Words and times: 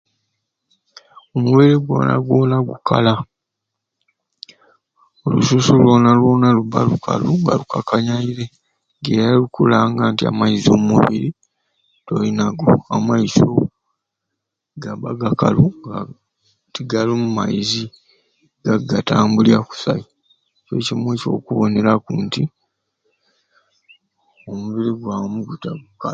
Omubiri 1.35 1.75
gwona 1.85 2.13
gwona 2.25 2.55
gukala 2.69 3.13
olususu 5.25 5.71
lwona 5.83 6.09
lwona 6.19 6.47
luba 6.57 6.79
lukalu 6.89 7.27
nga 7.39 7.53
lukakanyeire 7.59 8.45
nga 8.97 9.11
era 9.17 9.31
lukulanga 9.41 10.03
nti 10.11 10.23
amaizi 10.31 10.67
omu 10.75 10.85
mubiri 10.91 11.29
toyinago 12.05 12.67
amaiso 12.95 13.47
gaba 14.81 15.09
gakalu 15.21 15.65
nga 15.83 15.97
tigalumu 16.73 17.27
maizi 17.37 17.83
gagatambulya 18.63 19.57
kusai 19.67 20.03
buli 20.65 20.81
kimwei 20.87 21.19
kyokuboneraku 21.21 22.09
nti 22.25 22.43
omubiri 24.49 24.91
gwamu 25.01 25.37
guta 25.47 25.69
gukalu 25.81 26.09